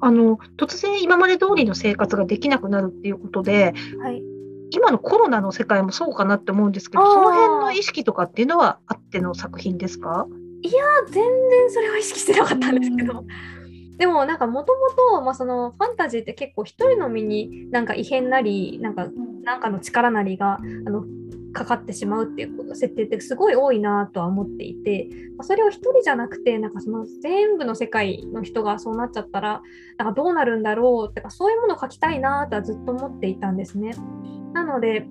[0.00, 4.22] あの突然今まで通りの生活ができなくなるっていうことで、はい、
[4.70, 10.26] 今のコロナの世界もそうかなって思うんですけどその辺の意識とかっていうのはあっての作品ですか？
[10.62, 13.24] いや全然それは意識してなかったんですけど。
[13.98, 19.08] でもなんかもともとファンタジーって結構一人の身になんか異変なりなんか
[19.44, 21.04] なんかの力なりがあの
[21.52, 29.62] かかってしまうっていう設定ってすごい多いなとは思っていて、まそれを一人じゃなくてなんかその全部の世界の人がそうなっちゃったら
[29.98, 33.94] なんかどうなるんだろうってかそういうものを書きたいなとはずっと思っていたんですね。
[34.54, 35.06] なので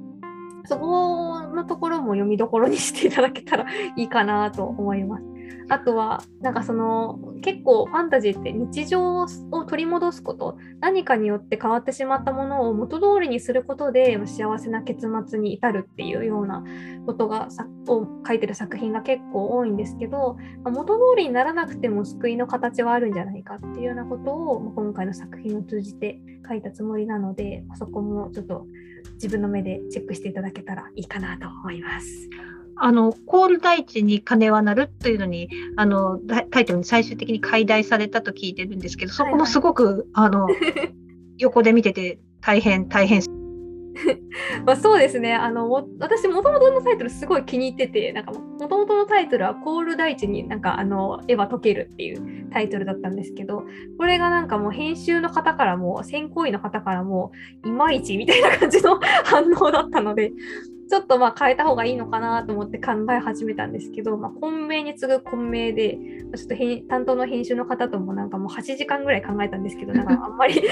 [0.65, 3.65] そこのところも読みどころにしていただけたら
[3.95, 5.30] いいかなと思います。
[5.69, 9.27] あとはなんかその結構ファンタジーって日常を
[9.65, 16.63] 取り戻すこと何かによって変わってしまったものを元通りにすることで幸せな結末に至るっていうような
[17.05, 17.47] ことが
[17.87, 28.65] を書いてる作品が結構多いんですけど元通りにならなくても救いの形はあるんじゃないかっていうようなことを今回の作品を通じて書いたつもりなのでそこもちょっと
[29.13, 32.29] 自分の目でチェックしていただけたらいいかなと思います。
[32.75, 36.19] あの、コール大地に鐘は鳴るというのに、あの、
[36.51, 40.47] タイトルに最終的に解題されたと聞いてるんですけど、そこもすごく、はいはい、あの、
[41.37, 43.21] 横で見てて大変、大変。
[44.65, 53.63] まあそうですねあの私もともとのタイトルすごい気に入っててなんかもともとのタイトルは「コール大地になんかあの絵は解ける」っていうタイトルだったんですけど
[53.97, 57.31] これがなんかもう編集の方からも選考医の方からも
[57.65, 60.31] いまいちみたいな感じの反応だったので
[60.91, 65.97] ちょっとまあ変えた方がいいのかなと思って考え始めたんですけど、まあ、本命に次ぐ本命で、
[66.35, 70.55] ちょっと担当の編集の方ともなんかもう8時間ぐらい考えたんですけど、なんかあんまり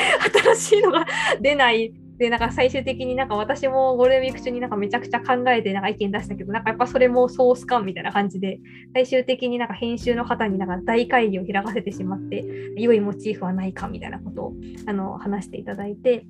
[0.53, 1.05] 新しいのが
[1.39, 8.59] 出ないで、なんか最終的になんか私もゴールデンウィーク中になんかめちゃくちゃ考えてなんか意見出したけど、なんかやっぱそれもソース感みたいな感じで、
[8.93, 12.43] 最終的になんか編集の方になんか大会議を開かせてしまって、
[12.75, 14.53] 良いモチーフはないかみたいなことを
[14.85, 16.25] あの話していただいて、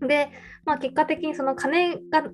[0.00, 0.30] で、
[0.64, 2.30] まあ、結果的にその金が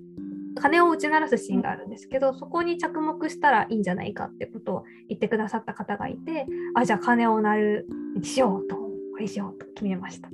[0.55, 7.87] 金を打ち鳴らすシーンがあるんですけど、そこに着目したらいいんじゃないかってことを言ってくださった方がいて、あ、じゃあ金を鳴る
[8.17, 10.29] にしようと、これしようと決めました。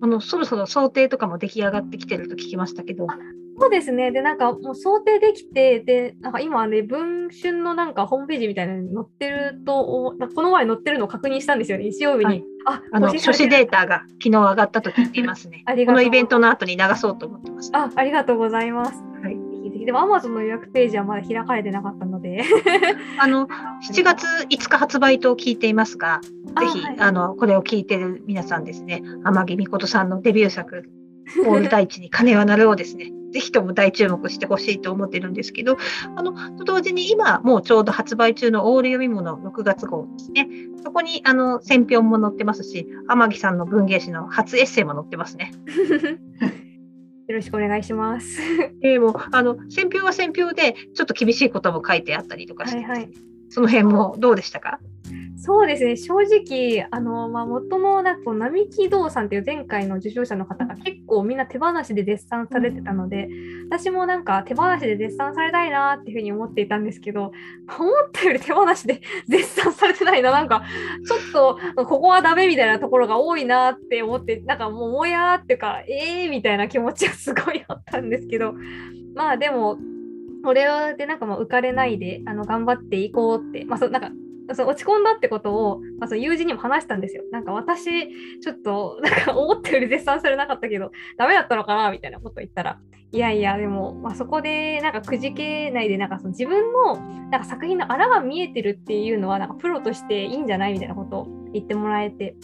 [0.00, 3.06] あのそろそろ想定とかも出来上がってきてると聞きましたけど。
[3.58, 4.10] そうですね。
[4.10, 12.44] で、なんかもう想定できて、で、なんか今ね、文春のなんかホームページみたいなのに載ってると、この前載ってるのを確認したんですよね、日曜日に。
[12.64, 15.64] はい、ああの書誌データが昨日上がったと聞いていますね。
[15.66, 17.70] このイベントの後に流そうと思ってます。
[17.74, 19.02] あありがとうございます。
[19.22, 19.84] はい。
[19.84, 22.42] でも Amazon の予約ページはまだ開かれてなかったので。
[23.18, 26.20] あの7月5日発売と聞いていますが、
[26.60, 30.84] ぜひ、はい、あのこれを聞いてる皆さんですね、天城美琴さんのデビュー作、
[31.46, 35.76] オール大地に鐘は鳴るをですね、ぜひとも大注目してほしいと思ってるんですけど、
[36.14, 40.48] あのと同時に今、もうちょうど発売中のオール読み物6月号ですね、
[40.84, 45.52] そこにあの選評も載ってますし、天城さんの文芸誌の初エッセイも載ってますね。
[47.26, 48.40] よろしくお願いします。
[48.82, 53.10] えー、もあの選評は選評でちょっと厳しいことも書いてあったりとかして、はいはい、
[53.48, 54.78] その辺もどうでしたか？
[55.36, 63.28] そうですね、正直、あのまあ、元のなんか並木道さんっていう前回の受賞者の方が結構みんな手放しで絶賛されてたので、
[63.70, 67.32] 私もなんか手放しで絶賛されたいなっていうふうに思っていたんですけど、
[67.78, 70.64] 思ったより手放しで絶賛されてないな、なんか
[71.06, 78.54] ちょっとここはダメみたいなところが多いなって思って、なんかもうもやーっていうか、えーみたいな気持ちがすごいあったんですけど、
[79.14, 79.76] まあでも、
[80.42, 84.10] これでなんかもう浮かれないであの頑張っていこうって、まあ、そなんか
[84.52, 87.22] そう落ち込んだってことを、まあ、その友人にも話したんですよ。
[87.32, 92.78] なんか私、ちょっと、なんか思ったより絶賛されなかったけど、ダメだったのかなみたいなこと言ったら、
[93.12, 96.96] いやいや、でも、まあ、そこで、なんかくじけないで、なんかその自分の
[97.30, 102.34] なんか作品のあらが見えてるっていうのは、なんかプロとしていいんじゃないみたいなことを言ってもらえて、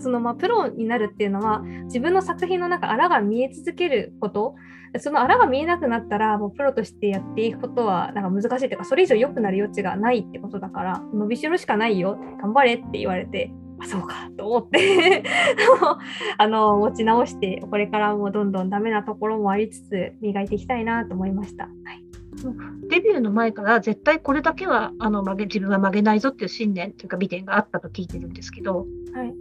[0.00, 4.54] そのまあプロになるっていうのは自分の作品の中あらが見え続けること
[4.98, 15.22] そのあらが見えなくなったらもうプロとしてやっていくことはなんか難しいというかそれ以上良くなる余地がないってことだから伸びしろしかないよ頑張れって言われてあそうかと思って
[16.38, 21.64] あの持ち直してこれからもどんどんダメなところもありつつ磨いていきたいなと思いました。
[21.64, 22.04] はい。
[22.88, 29.34] デビューの前から絶対これだけはあの曲げ自分は曲げないぞっていう信念というか美点があったと聞いてるんですけど、はい、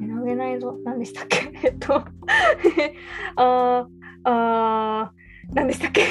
[0.00, 1.52] 曲げないぞ何でしたっけ？
[1.64, 2.02] えっと。
[3.36, 3.86] あ
[4.30, 5.12] あ
[5.54, 6.02] 何でしたっけ？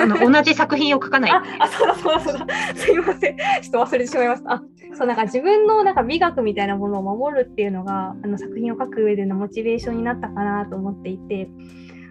[0.00, 1.30] あの同じ作品を書かない。
[1.30, 2.46] ああそうだそうだそうだ。
[2.74, 3.36] すいません。
[3.36, 4.52] ちょっと忘れてしまいました。
[4.52, 4.62] あ
[4.96, 11.48] そうなんか自分のなんか美学みたいなものを守るっていうのがあの作品を書く上でのモチベーションになったかなと思っていて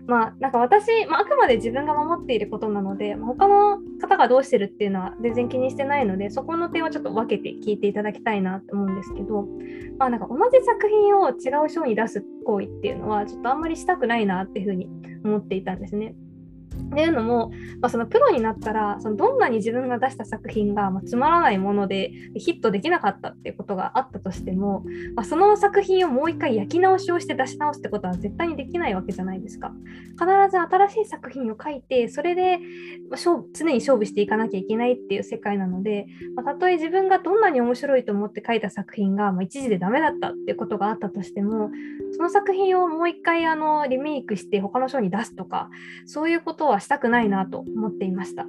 [0.05, 9.47] まあ、なんか私、まあ、あくまで自分が守っていることなので、まあ、他の方がどうしてるっていうのは全然気にしてないので、そこの点はちょっと分けて聞いていただきたいなと思うんですけど、
[9.97, 14.89] まあ、なんか同じ作品を違う賞に出す行為っていうのは、ちょっとあんまりしたくないなっていうふうに
[15.23, 16.15] 思っていたんですね。
[16.93, 17.49] っていうのも、
[17.81, 24.83] まあ、そのプロになったらそのどんなに自分が出した作品が、まつまらないものでヒットできなかったっていうことがあったとしても、
[25.15, 29.71] まあ、その作品をもう一回焼き直しをして出し直すってことは絶対にできないわけじゃないですか。
[30.13, 32.59] 必ず新しい作品を書いてそれで
[33.23, 41.71] 常に勝負していかなきゃいけないっていう世界なので、まあ、たとえ自分がどんなに面白いと思って書いた作品が、まあ、一時でダメだったっていうことがあったとしても
[42.15, 45.69] その作品をもう一回あのリメイクして他の章に出すとか
[46.05, 48.45] そういうことはしたくないなと思っていました。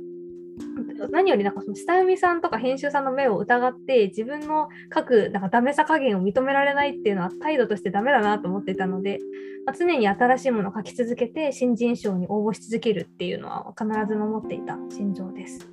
[1.11, 9.19] 何よりなんかその下読みさんとか編集さんの目を疑って自分の書くなんかダメさ加減を認められないっていうのは態度としてダメだなと思っていたので、
[9.67, 15.69] まあ、常に新しいものを書き続けて新人賞に応募し続けるっていうのは必ず守っていた心情です。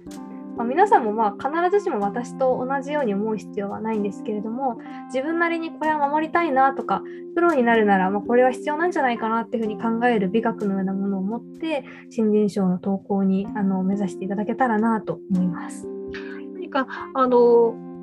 [0.57, 7.01] まあ、皆さんもまあ必ずしも私と同じように思う必要はないんですけれども自分なりにこれは守りたいなとか
[7.35, 15.87] プロになるならまあこれは必要なんじゃないかなっていうふうに考える美学のようなものを持って新人賞の投稿にあの目指していただけたらなと思います。
[16.53, 17.37] 何かあの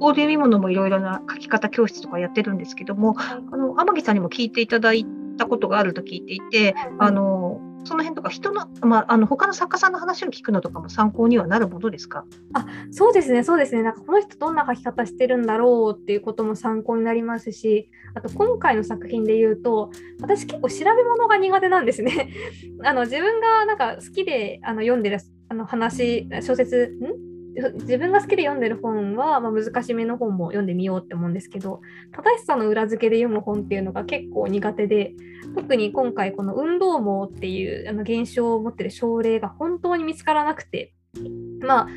[0.01, 5.05] オーディオ見物もいろいろな書き方教室とかやってるんですけども、あの天城さんにも聞いていただい
[5.37, 7.48] たことがあると聞いていて、あの
[7.85, 12.25] その辺とか人の、まあ、あの他の作家さんの話を聞くのとかも参考にはなるものですか？
[12.53, 13.83] あそうですね、そうですね。
[13.83, 22.31] なんかこの人どんな書き方してるんだろうっていうことも参考になりますし、あと今回の作品で言うと、私結構調べ物が苦手なんですね。
[22.85, 25.19] あの自分がなんか好きであの読んでる
[25.49, 27.28] あの話、小説、ん？
[27.75, 31.81] 自分が好きで読んでる本は、まあ、難しめの本も読んでみようって思うんですけど
[32.13, 35.13] 正しさの裏付けで読む本っていうのが結構苦手で
[35.55, 40.93] 特に今回この運動網っていうあの現象を持ってる症例が本当に見つからなくて
[41.61, 41.89] まあ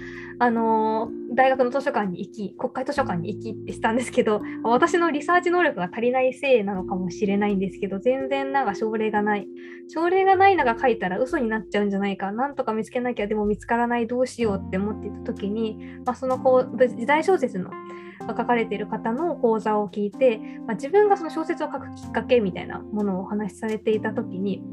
[0.44, 9.48] あの大学の図書館に行き国会図書館に行きってしたんですけど私のリサーチ能力が足りないせいなのかもしれないんですけど全然なんか症例がない。
[9.88, 12.32] 症例がないのが書いたら嘘になっちゃうんじゃないか。
[12.32, 17.70] なんとか見つけなきゃでも見つからないどうしようって思ってた時に、まあ、そのこう時代小説の
[18.28, 24.64] 書かれている方の講座を聞いて、まあ、自分がその小説を書くきっかけみたいなものをお話しされていた時に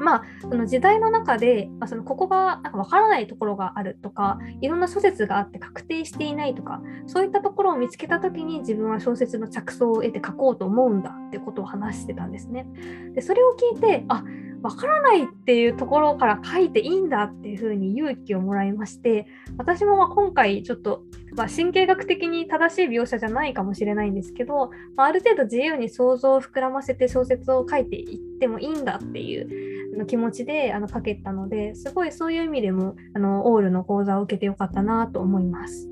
[0.00, 12.66] まあ、その時代の中で、まあ、そのここがなんか分からないところがあるとかいろんな諸説があって確定していないとかそういったところを見つけた時に自分は小説の着想を得て書こうと思うんだってことを話してたんですね。
[13.14, 14.24] でそれを聞いてあ
[14.62, 19.26] 分からないっていうところから書いていいんだっていうふうに勇気をもらいまして
[19.56, 21.02] 私もま今回ちょっと、
[21.34, 35.88] まあ、神経学的に正しい描写じゃないかもしれないんですけど、まあ、ある程度自由に想像を膨らませて小説を書いていってもいいんだっていう気持ちであの書けたのですごいそういう意味でもあのオールの講座を受けてよかったなと思います。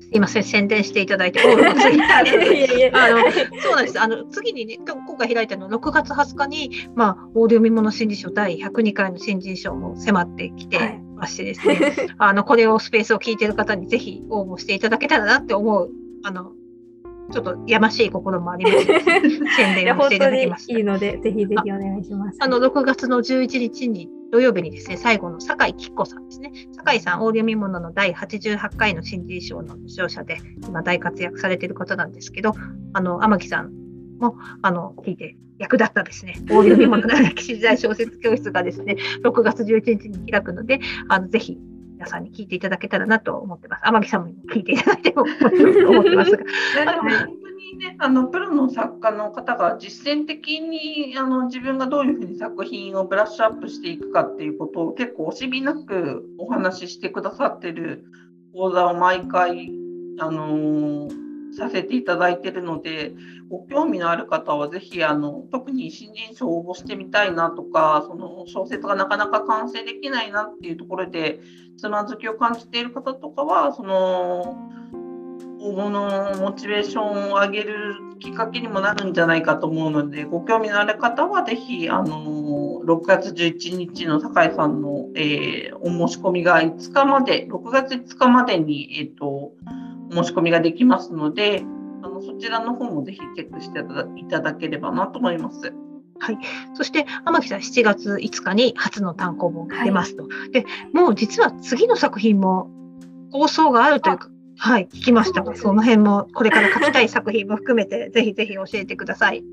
[0.00, 2.92] すいません、宣伝していただいて、オールのツイッターで。
[2.94, 3.18] あの
[3.60, 4.00] そうなんです。
[4.00, 15.90] あの次にね、今回開いたの6月20日に、まあ、オーディオ見物新人賞第102回の新人賞も迫ってきてましてですね、はい、あのこれをスペースを聞いている方にぜひ応募していただけたらなって思う、
[16.22, 16.52] あの
[17.32, 18.84] ちょっとやましい心もあります。
[19.56, 20.78] 宣伝をしていただきました。
[20.78, 22.38] いいので、ぜひぜひお願いします。
[22.40, 26.52] あの6月の11日に土曜日にですね、最後の酒井吉子さんですね。
[26.72, 32.52] 酒井さん、オーディオ見物の第88回の新人賞の受賞者で、今大活躍されている方なんですけど、
[32.92, 33.72] あの、天木さん
[34.18, 41.58] も、あの、聞いて役立ったですね、オーディオ見物の歴史時代小説教室がですね、6月11日に開くので、あの、ぜひ
[42.04, 43.82] 皆さんに聞いていただけたらなと思ってます。
[43.84, 46.38] 天木さんも聞いていただいても思ってますが。
[47.00, 58.04] 本当にね、あのプロの作家の方が実践的にあの自分がどういうふうに作品をブラッシュアップしていくかっていうことを結構惜しみなくお話ししてくださってる
[58.52, 59.72] 講座を毎回
[60.18, 61.23] あのー
[61.56, 63.12] させていただいてるので、
[63.48, 71.40] ご興味のある方はぜひあの特に新人賞を応募してみたいなとか、その小説がなかなか完成できないなっていうところで
[71.76, 74.56] つまずきを感じている方とかは、その
[75.60, 89.52] 応募のモチベーションを上げるきっかけにもなるんじゃないかと思うので、ご興味のある方はぜひあの6月11日の酒井さんの、えー、お申し込みが5日まで、6月5日までに、えーと
[90.14, 91.64] 申し込みができますので、
[92.02, 93.80] あのそちらの方もぜひチェックして
[94.20, 95.72] いただければなと思います。
[96.20, 96.38] はい、
[96.74, 102.70] そして天木さん7月5日に初の単行本が出ますと、はい、でもう実は次の作品も
[103.32, 105.42] 構想があるというかはい、聞きました。
[105.42, 109.44] が、その辺もこれから書きたい作品も含めてぜひぜひ教えてください。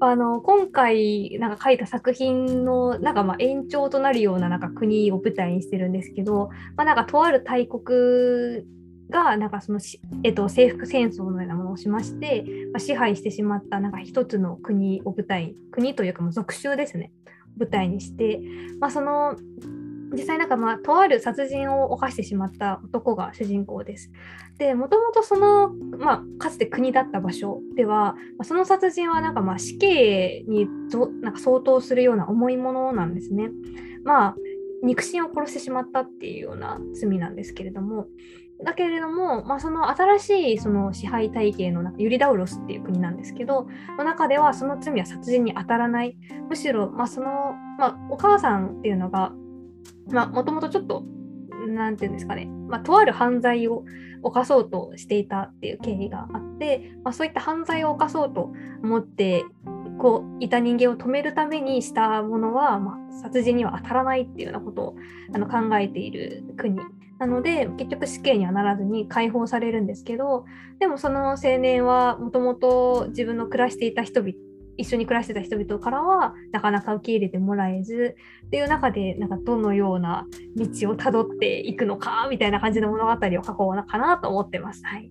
[0.00, 8.64] あの今回なんか書いた作品のなんかまあ延長となるようななんか国を舞台にしてるんですけど、まあ、なんかとある大国
[9.10, 9.80] がなんかその、
[10.24, 17.12] えっと、征服戦争のようなものをしまして、まあ、支配してしまったなんか一つの国を舞台国というかもう属州ですね
[17.58, 18.40] 舞台にして、
[18.80, 19.36] まあ、その
[20.12, 24.10] 実際なんかまあとある殺人を犯してしまった男が主人公です。
[24.56, 30.66] でもともとその、まあ、かつて国だった場所では、ま、その殺人はなんかまあ死刑に
[31.20, 33.50] なんか相当するような重いものなんですね。
[34.02, 34.36] まあ
[34.82, 38.06] 肉親を殺してしまったっていうような罪なんですけれども
[38.64, 46.16] だけれども、まあ、その新しいその支配体系のユリダウロスっていう国なんですけどの中ではその罪は殺人に当たらない。
[46.48, 49.32] むしろ、まあそのまあ、お母さんっていうのが
[50.08, 51.04] もともとちょっと
[51.68, 53.84] 何て言うんですかね、まあ、とある犯罪を
[54.22, 58.52] 犯そうとしていたっていう経緯があって、まあ、そういった犯罪を犯そうと
[58.82, 59.44] 思って
[59.98, 64.96] こういた人間を止めるためにしたものは、まあ、殺人には当たらないっていうようなことを
[65.34, 66.78] あの考えている国
[67.18, 70.44] なので結局死刑にはならずに解放されるんですけど
[70.78, 74.34] でもその青年はもともと自分の暮らしていた人々
[74.76, 80.24] 一緒に暮らしてた人々からはなかなか受け入れてもらえずっていう中でなんかどのような
[80.56, 84.82] 道をたどっていくのかみたいな感じの物語を書こうかなと思ってます。
[84.84, 85.10] はい、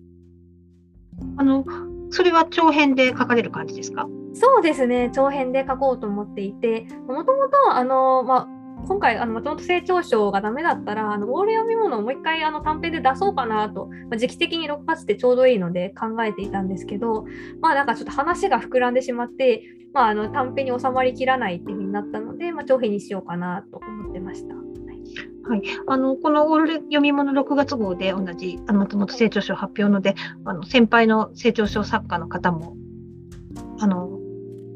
[1.36, 1.66] あの
[2.10, 4.08] それは長編で書かれる感じですか？
[4.34, 17.26] そうですね長編で書こうと思っていてもともとあの、まあ今回あの松本清張賞がダメだったらあのオール読み物をもう一回あの短編で出そうかなと、まあ、時期的に6月ってちょうどいいので考えていたんですけど
[17.60, 19.62] まあなんかちょっと話が膨らんでしまって、
[19.92, 24.54] まあ、あの短編に収まりきらないっていうふうになったので、まあ、長編にしようかなと思ってました。
[24.54, 30.14] はい、あのこのオール読み物6月号で同じあの松本清張賞発表ので
[30.44, 32.76] あの先輩の清張賞作家の方も
[33.80, 34.17] あの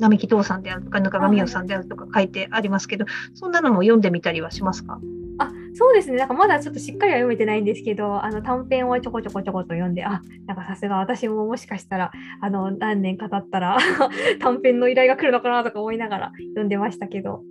[0.03, 4.99] 並木藤さんであるとか、ぬかがみよさんであるとか書いてありますけど、そんなのも読んでみたりはしますか？
[5.39, 13.79] あそうですね、なんかまだちょっとしっかりは読めてないんですけど、あの短編をちょこちょこちょこと読んで、あなんかさすが私ももしかしたらあの何年か経ったら
[14.41, 17.43] 短編の依頼が来るのかなとか思いながら読んでましたけど。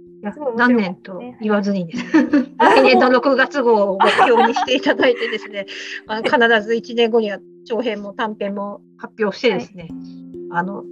[0.56, 2.24] 何年と言わずにです。
[2.24, 5.66] ね、 来年の6月号を目標にしていただいてですね、
[6.06, 9.88] あ必ず1年後には長編も短編も発表してですね、
[10.52, 10.84] はい、あの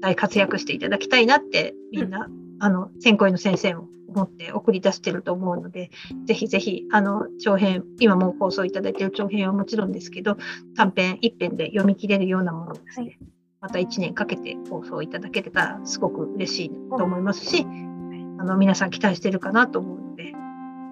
[0.00, 5.90] 大活躍していただきたいなってみんな、うん、あの選考委の先生も思って送り出してると思うので
[6.26, 10.36] ぜひぜひあの長編今も放送いただいている長編はもちろんですけど
[10.76, 13.18] 短編一編で読み切れるようなものですね、はい、
[13.60, 20.34] また1年かけて放送いただけたらすごく嬉しいと思いますし、あの皆さん期待してるかなと思うので。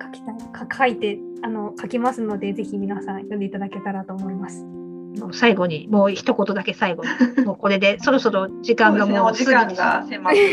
[0.01, 0.33] 書きた
[0.87, 4.65] い書いてあの書きますのでぜひ皆さん読んでいただけたらと思います。
[5.33, 7.11] 最後にもう一言だけ最後に。
[7.45, 10.53] もうこれでそろそろ時間がもうお時間が迫ってますの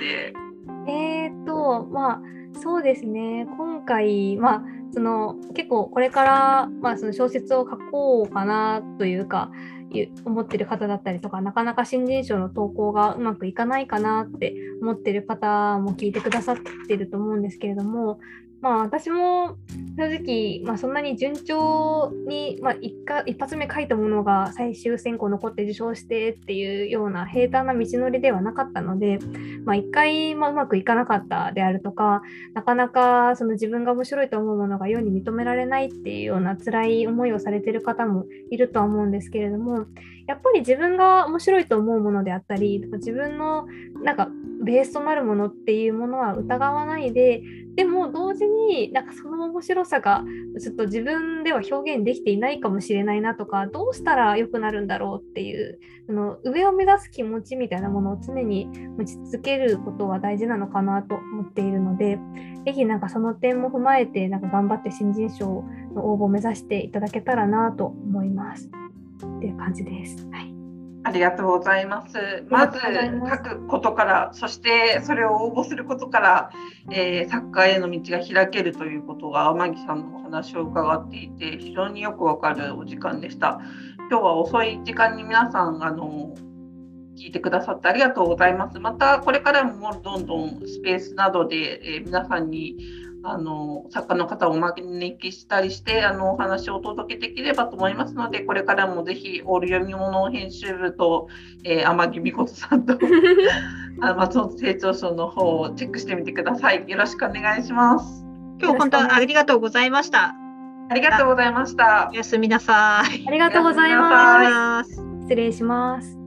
[0.00, 0.34] で。
[0.90, 2.20] えっとまあ
[2.54, 3.46] そうですね。
[3.56, 4.62] 今回まあ
[4.92, 9.50] その結構これから、まあ、その小説を書こうかなというか
[10.24, 18.18] 思ってる方だったりとかなかなか新人賞の投稿がうまくいかないかなって思ってる方も聞いてくださってると思うんですけれども
[18.60, 19.56] まあ私も
[19.96, 22.94] 正直、まあ、そんなに順調に、まあ、一
[23.26, 29.18] 一発目書いたものが最終選考残って受賞してっていうような平坦な道のりではなかったので、
[29.64, 32.22] まあ、一回、まあ、うまくいかなかったであるとか
[32.54, 39.86] なかなかその自分が面白いと思うものが世に認められないっていうような辛い思いをされてる方もいるとは思うんですけれども
[40.26, 43.66] やっぱり自分が面白いと思うものであったり自分の
[44.04, 44.28] なんか
[44.64, 47.42] ベースとなるものっていうものは疑わないで
[47.76, 50.24] でも同時になんかその面白さが
[50.60, 58.66] ちょっと自分では表現できていないかもしれないなとかどうしたら良くなるんだろうっていうあの上を目指す気持ちみたいなものを常に
[58.98, 62.18] 持ち続けることは大事なのかなと思っているので
[62.66, 65.64] 是非なんかその点も踏まえてなんか頑張って新人賞
[65.94, 70.28] の応募を目指していただけたらなと思いますっていう感じです。
[70.30, 70.59] はい
[71.02, 72.44] ありがとうございます。
[72.50, 76.50] まず書くことから、そしてそれを応募することから、
[76.90, 83.60] えー、サッカーへの道が開けるということが天城さんのお話を伺っていて、非常によくわかるお時間でした。
[84.10, 86.34] 今日は遅い時間に皆さんあの
[87.16, 88.78] 聞いてくださってありがとうございます。
[88.78, 92.76] またこれからもどんどんスペースなどで、えー、皆さんに
[93.22, 101.28] あの作家の方をお招きしたりしてあのお話をお届けできればと思いますのでこれからもぜひオール読み物編集部と、
[101.64, 102.98] えー、天城美琴さんと
[104.00, 106.84] あ松本清張賞の方をチェックしてみてください。
[106.88, 108.24] よろしくお願いします。
[108.60, 110.34] 今日本当ありがとうございました。
[110.90, 112.10] ありがとうございました。
[112.12, 113.24] おやすみなさい。
[113.26, 114.90] ありがとうございます。
[115.22, 116.19] 失礼します。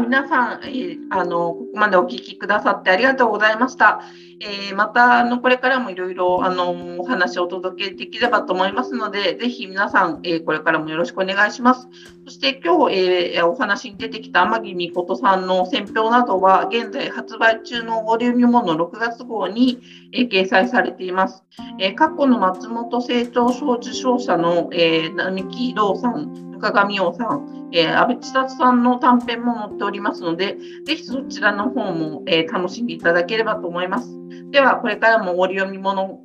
[0.00, 4.00] 皆さん、えー、あのここまでお聞きくださってありがとうございました。
[4.40, 11.88] えー、またあのこれからもいろいろあのお話をお届けできればと思いますので、ぜひ皆さん、えー、これからもよろしくお願いします。
[12.26, 12.96] そして今日、
[13.36, 19.80] えお話に出てきた天城美琴さんの選評などは現在発売中のボリューム1の6月号に、
[20.12, 21.42] え掲載されています。
[21.78, 34.08] え過去の松本清張賞受賞者の、え並木道さん深上洋さん、えー、安倍千里さんの短編も載っておりますので、ぜひそちらの方も、えー、楽しんでいただければと思います。
[34.50, 36.20] では、これからも折読み物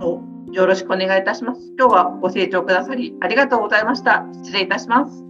[0.00, 0.22] を
[0.52, 1.60] よろしくお願いいたします。
[1.78, 4.26] 今日はご清聴くださりありがとうございました。
[4.32, 5.25] 失礼いたします。